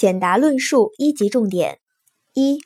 [0.00, 1.78] 简答论述一级重点：
[2.32, 2.58] 一、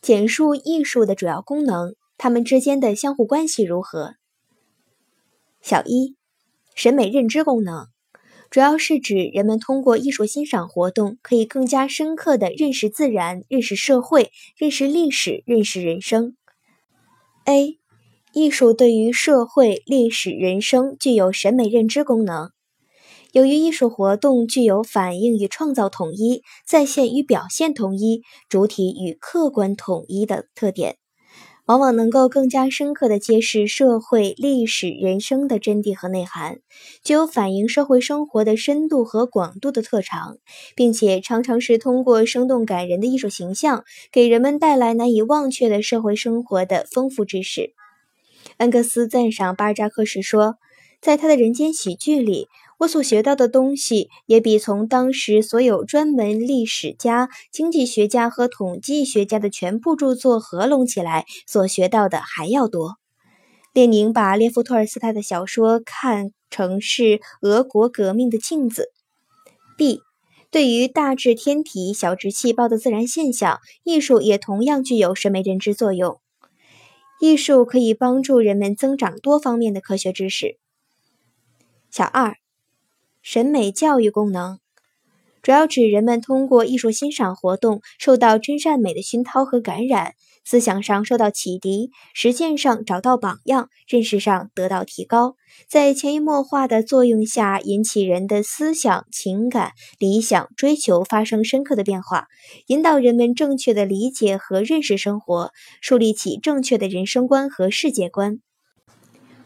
[0.00, 4.14] 简述艺术的主要功能，它们之间的相互关系如何。
[5.60, 6.16] 小一、
[6.74, 7.88] 审美认知功能，
[8.48, 16.36] 主要是指人们通过艺术欣赏活动，可以更加深刻地认识自然、认识社会、认识历史、认识人生。
[17.44, 17.78] A、
[18.32, 22.50] 艺术对于社会、历史、人生具有审美认知功能。
[23.32, 30.96] 由于艺术活动具有反映与创造统一、再现与表现统一、主体与客观统一的特点，
[31.66, 36.60] 往往能够更加深刻地揭示社会、历史、人生的真谛和内涵，
[37.04, 40.38] 具有反映社会生活的深度和广度的特长，
[40.74, 47.74] 并且常常是通过生动感人的艺术形象，给人们带来难以忘却的社会生活的丰富知识。
[48.56, 50.54] 恩格斯赞赏巴尔扎克时说，
[51.02, 52.48] 在他的人间喜剧里。
[52.78, 62.96] 我所学到的东西，也比从当时所有专门历史家、经济学家和统计学家的全部著作合拢起来所学到的还要多。
[63.72, 68.92] 列宁把列夫·托尔斯泰的小说看成是俄国革命的镜子。
[69.76, 70.00] B，
[70.52, 76.20] 对于大至天体、小至细胞的自然现象，艺术也同样具有审美认知作用。
[77.20, 80.58] 艺术可以帮助人们增长多方面的科学知识。
[81.90, 82.36] 小二。
[83.30, 84.58] 审美教育功能，
[85.42, 90.14] 主要指人们通过艺术欣赏活动受到真善美的熏陶和感染，
[90.46, 95.36] 思想上受到启迪，实践上找到榜样，认识上得到提高，
[95.68, 102.28] 在潜移默化的作用下，引起人的思想、情感、理想、追求发生深刻的变化，
[102.68, 108.40] 引导人们正确的理解和认识生活，树立起正确的人生观和世界观。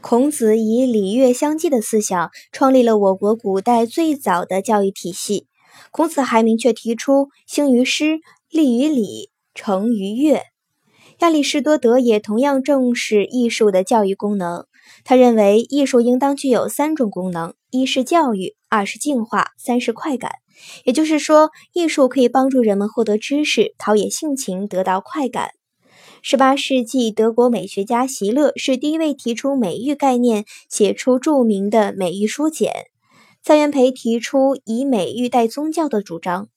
[0.03, 5.47] 孔子以礼乐相济的思想，创立了我国古代最早的教育体系。
[5.93, 8.19] 孔子还明确提出“兴于诗，
[8.51, 10.43] 立于礼，成于乐”。
[11.21, 14.67] 亚里士多德也同样重视艺术的教育功能。
[15.05, 20.33] 他认为，艺术应当具有三种功能：一是教育，二是净化，三是快感。
[20.85, 25.51] 也就是说，艺术可以帮助人们获得知识，陶冶性情，得到快感。
[26.25, 32.87] 十八世纪，德国美学家席勒是第一位提出美育概念、写出著名的美育书简。
[33.43, 36.49] 蔡元培提出以美育代宗教的主张。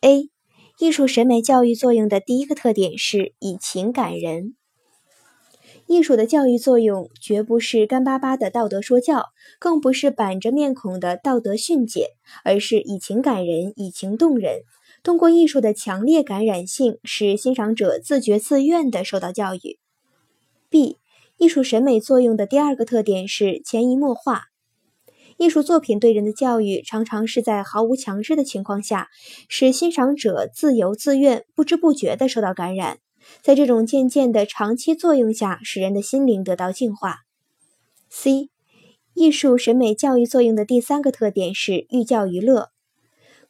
[0.00, 0.30] A.
[0.78, 4.56] 艺术审美教育作用的第一个特点是以情感人。
[5.86, 9.26] 艺术的教育作用绝不是干巴巴的道德说教，
[9.58, 12.12] 更不是板着面孔的道德训诫，
[12.42, 14.62] 而是以情感人，以情动人。
[15.02, 19.78] 通过艺术的强烈感染性，使欣赏者自觉自愿地受到教育。
[20.68, 20.98] B.
[21.38, 24.44] 艺术审美作用的第二个特点是潜移默化。
[25.38, 29.08] 艺术作品对人的教育，常常是在毫无强制的情况下，
[29.48, 32.98] 使欣赏者自由自愿、不知不觉地受到感染。
[33.40, 37.22] 在这种渐渐的长期作用下，使人的心灵得到净化。
[38.08, 38.50] C.
[39.14, 42.70] 艺术审美教育作用的第三个特点是寓教于乐。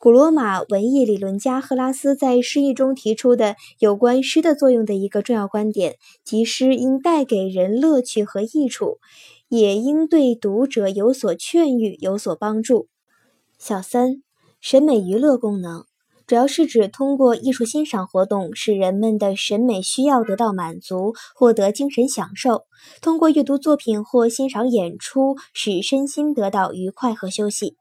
[0.02, 8.98] 古罗马文艺理论家赫拉斯在诗意中提出的有关诗的作用的一个重要观点，即诗应带给人乐趣和益处，
[9.46, 12.88] 也应对读者有所劝喻、有所帮助。
[13.60, 14.24] 小三，
[14.60, 15.84] 审美娱乐功能，
[16.26, 22.64] 主要是指通过艺术欣赏活动，使人们的审美需要得到满足，获得精神享受；
[23.00, 27.76] 通过阅读作品或欣赏演出，使身心得到愉快和休息。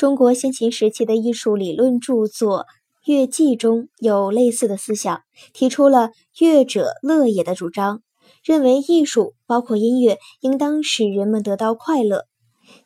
[0.00, 2.60] 中国先秦时期的艺术理论著作
[3.04, 5.20] 《乐记》中有类似的思想，
[5.52, 8.00] 提出了“乐者乐也”的主张，
[8.42, 12.24] 认为艺术包括音乐，应当使人们得到快乐。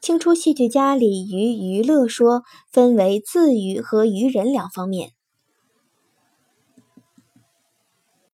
[0.00, 2.42] 清初戏剧家李渔娱乐说
[2.72, 5.12] 分为自娱和娱人两方面。